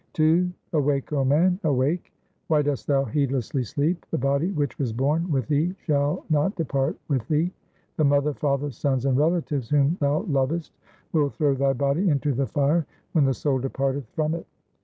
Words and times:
II 0.17 0.51
Awake, 0.73 1.11
0 1.11 1.25
man, 1.25 1.59
awake; 1.63 2.11
why 2.47 2.63
dost 2.63 2.87
thou 2.87 3.05
heedlessly 3.05 3.63
sleep? 3.63 4.03
The 4.09 4.17
body 4.17 4.49
which 4.49 4.79
was 4.79 4.91
born 4.91 5.31
with 5.31 5.47
thee 5.47 5.75
shall 5.77 6.25
not 6.27 6.55
depart 6.55 6.97
with 7.07 7.27
thee; 7.27 7.51
406 7.97 7.97
THE 7.97 8.03
SIKH 8.03 8.09
RELIGION 8.09 8.09
The 8.09 8.15
mother, 8.31 8.33
father, 8.33 8.71
sons, 8.71 9.05
and 9.05 9.15
relatives 9.15 9.69
whom 9.69 9.97
thou 9.99 10.21
lovest, 10.23 10.73
Will 11.13 11.29
throw 11.29 11.53
thy 11.53 11.73
body 11.73 12.09
into 12.09 12.33
the 12.33 12.47
fire 12.47 12.87
when 13.11 13.25
the 13.25 13.33
soul 13.35 13.59
departeth 13.59 14.07
from 14.15 14.33
it. 14.33 14.47